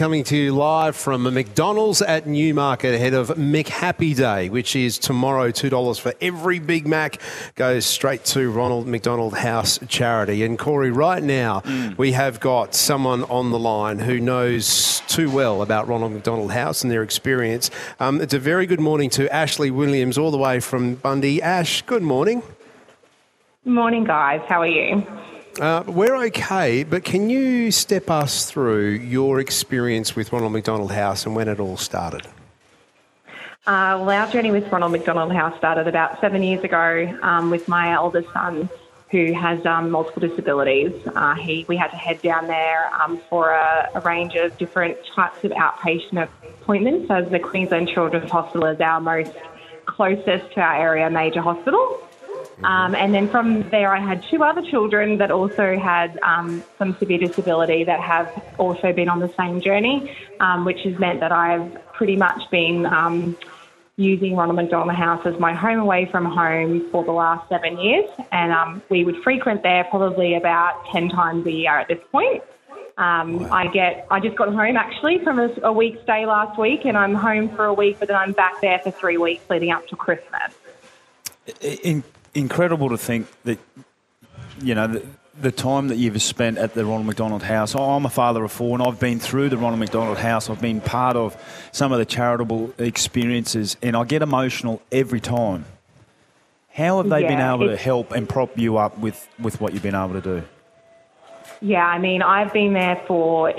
[0.00, 4.96] coming to you live from a McDonald's at Newmarket ahead of McHappy Day, which is
[4.96, 5.50] tomorrow.
[5.50, 7.20] $2 for every Big Mac
[7.54, 10.42] goes straight to Ronald McDonald House Charity.
[10.42, 11.98] And Corey, right now mm.
[11.98, 16.82] we have got someone on the line who knows too well about Ronald McDonald House
[16.82, 17.70] and their experience.
[17.98, 21.42] Um, it's a very good morning to Ashley Williams, all the way from Bundy.
[21.42, 22.42] Ash, good morning.
[23.66, 24.40] Morning, guys.
[24.48, 25.06] How are you?
[25.58, 31.26] Uh, we're okay, but can you step us through your experience with Ronald McDonald House
[31.26, 32.26] and when it all started?
[33.66, 37.68] Uh, well, our journey with Ronald McDonald House started about seven years ago um, with
[37.68, 38.70] my eldest son,
[39.10, 40.92] who has um, multiple disabilities.
[41.14, 44.96] Uh, he, we had to head down there um, for a, a, range of different
[45.14, 49.32] types of outpatient appointments, as the Queensland Children's Hospital is our most
[49.84, 52.00] closest to our area major hospital.
[52.62, 56.96] Um, and then from there, I had two other children that also had um, some
[56.98, 61.32] severe disability that have also been on the same journey, um, which has meant that
[61.32, 63.36] I've pretty much been um,
[63.96, 68.08] using Ronald McDonald House as my home away from home for the last seven years.
[68.30, 72.42] And um, we would frequent there probably about 10 times a year at this point.
[72.98, 73.48] Um, wow.
[73.50, 74.06] I get.
[74.10, 77.48] I just got home actually from a, a week stay last week, and I'm home
[77.56, 80.52] for a week, but then I'm back there for three weeks leading up to Christmas.
[81.62, 83.58] In incredible to think that,
[84.60, 85.06] you know, the,
[85.40, 87.74] the, time that you've spent at the Ronald McDonald House.
[87.74, 90.50] I'm a father of four and I've been through the Ronald McDonald House.
[90.50, 91.36] I've been part of
[91.72, 95.64] some of the charitable experiences and I get emotional every time.
[96.72, 99.72] How have they yeah, been able to help and prop you up with, with what
[99.72, 100.42] you've been able to do?
[101.62, 103.52] Yeah, I mean, I've been there for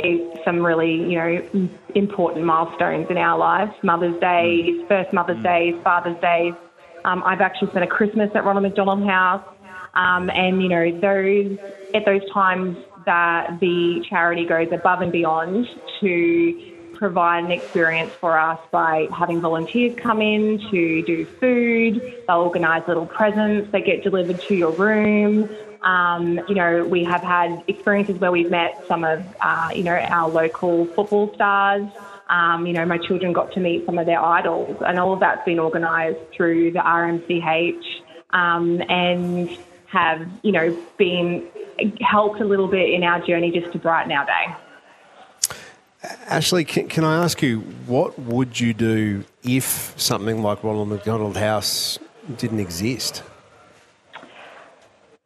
[0.44, 3.74] some really, you know, important milestones in our lives.
[3.84, 4.88] Mother's Day, mm.
[4.88, 5.44] first Mother's mm.
[5.44, 6.54] Day, Father's Day,
[7.06, 9.44] um, I've actually spent a Christmas at Ronald McDonald House,
[9.94, 11.58] um, and you know those
[11.94, 15.68] at those times that the charity goes above and beyond
[16.00, 16.72] to
[17.02, 22.00] provide an experience for us by having volunteers come in to do food.
[22.28, 25.50] They'll organise little presents that get delivered to your room.
[25.81, 29.96] Um, you know, we have had experiences where we've met some of, uh, you know,
[29.96, 31.88] our local football stars.
[32.31, 35.19] Um, you know, my children got to meet some of their idols, and all of
[35.19, 37.84] that's been organised through the RMCH
[38.31, 39.50] um, and
[39.88, 41.46] have, you know, been
[42.00, 44.56] helped a little bit in our journey just to brighten our day.
[46.28, 51.38] Ashley, can, can I ask you, what would you do if something like Ronald McDonald
[51.38, 52.00] House
[52.38, 53.24] didn't exist?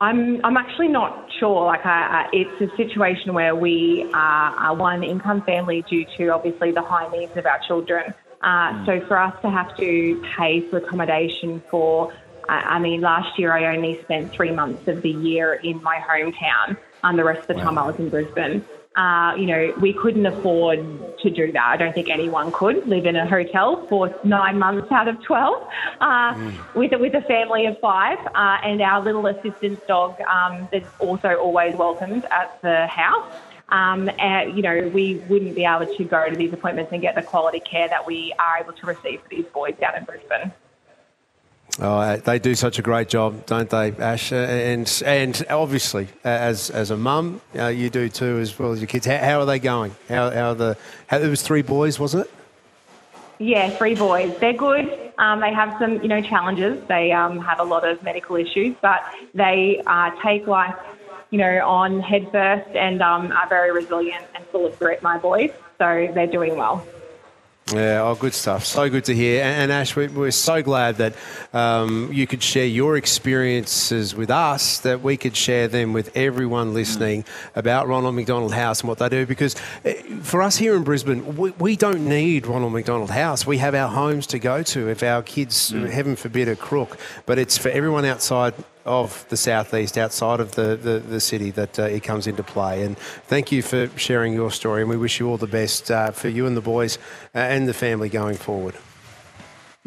[0.01, 1.65] I'm I'm actually not sure.
[1.65, 6.29] Like, I, I, it's a situation where we are a one income family due to
[6.29, 8.13] obviously the high needs of our children.
[8.41, 8.85] Uh, mm.
[8.85, 12.13] So for us to have to pay for accommodation for,
[12.47, 16.77] I mean, last year I only spent three months of the year in my hometown,
[17.03, 17.63] and the rest of the wow.
[17.63, 18.63] time I was in Brisbane.
[18.95, 20.79] Uh, you know, we couldn't afford
[21.19, 21.65] to do that.
[21.65, 25.67] I don't think anyone could live in a hotel for nine months out of 12
[25.99, 26.75] uh, mm.
[26.75, 28.19] with, a, with a family of five.
[28.27, 33.33] Uh, and our little assistance dog um, that's also always welcomed at the house.
[33.69, 37.15] Um, and, you know, we wouldn't be able to go to these appointments and get
[37.15, 40.53] the quality care that we are able to receive for these boys down in Brisbane.
[41.79, 44.31] Oh, they do such a great job, don't they, Ash?
[44.31, 48.79] Uh, and and obviously, as as a mum, uh, you do too, as well as
[48.79, 49.05] your kids.
[49.05, 49.93] How, how are they going?
[50.07, 50.77] How, how are the?
[51.07, 52.31] How, it was three boys, wasn't it?
[53.39, 54.37] Yeah, three boys.
[54.39, 55.11] They're good.
[55.17, 56.81] Um, they have some, you know, challenges.
[56.87, 59.01] They um, have a lot of medical issues, but
[59.33, 60.75] they uh, take life,
[61.31, 65.03] you know, on head first and um, are very resilient and full of grit.
[65.03, 66.85] My boys, so they're doing well.
[67.73, 68.63] Yeah, oh, good stuff.
[68.63, 69.41] So good to hear.
[69.41, 71.15] And, and Ash, we, we're so glad that
[71.51, 76.75] um, you could share your experiences with us, that we could share them with everyone
[76.75, 77.27] listening mm.
[77.55, 79.25] about Ronald McDonald House and what they do.
[79.25, 83.47] Because eh, for us here in Brisbane, we, we don't need Ronald McDonald House.
[83.47, 85.89] We have our homes to go to if our kids, mm.
[85.89, 86.99] heaven forbid, are crook.
[87.25, 88.53] But it's for everyone outside
[88.85, 92.83] of the southeast, outside of the, the, the city, that uh, it comes into play.
[92.83, 96.11] And thank you for sharing your story, and we wish you all the best uh,
[96.11, 96.97] for you and the boys
[97.33, 98.75] uh, and the family going forward.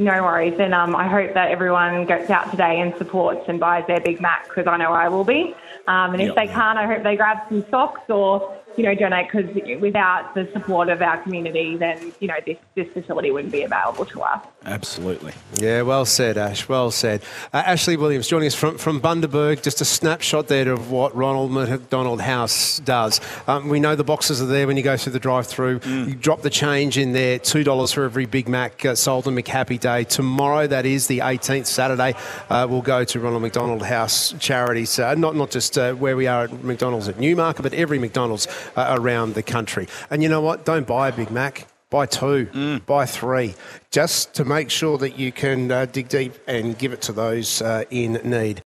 [0.00, 3.84] No worries, and um, I hope that everyone goes out today and supports and buys
[3.88, 5.56] their Big Mac because I know I will be.
[5.88, 6.36] Um, and if yep.
[6.36, 10.48] they can't, I hope they grab some socks or you know, donate because without the
[10.52, 14.46] support of our community, then, you know, this, this facility wouldn't be available to us.
[14.64, 15.32] Absolutely.
[15.54, 16.68] Yeah, well said, Ash.
[16.68, 17.22] Well said.
[17.52, 19.62] Uh, Ashley Williams joining us from, from Bundaberg.
[19.62, 23.20] Just a snapshot there of what Ronald McDonald House does.
[23.48, 25.80] Um, we know the boxes are there when you go through the drive through.
[25.80, 26.08] Mm.
[26.08, 29.80] You drop the change in there, $2 for every Big Mac uh, sold on McHappy
[29.80, 30.04] Day.
[30.04, 32.14] Tomorrow, that is the 18th, Saturday,
[32.48, 34.98] uh, we'll go to Ronald McDonald House charities.
[34.98, 38.46] Uh, not, not just uh, where we are at McDonald's at Newmarket, but every McDonald's
[38.76, 39.86] uh, around the country.
[40.10, 40.64] And you know what?
[40.64, 41.66] Don't buy a Big Mac.
[41.90, 42.84] Buy two, Mm.
[42.84, 43.54] buy three,
[43.90, 47.62] just to make sure that you can uh, dig deep and give it to those
[47.62, 48.56] uh, in need.